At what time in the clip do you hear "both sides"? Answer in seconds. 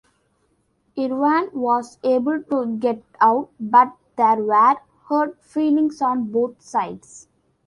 6.31-7.27